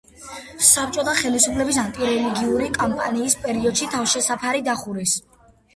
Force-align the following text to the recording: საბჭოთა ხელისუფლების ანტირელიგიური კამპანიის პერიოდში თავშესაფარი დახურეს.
საბჭოთა 0.67 1.13
ხელისუფლების 1.19 1.79
ანტირელიგიური 1.83 2.73
კამპანიის 2.81 3.39
პერიოდში 3.47 3.95
თავშესაფარი 3.95 4.71
დახურეს. 4.73 5.21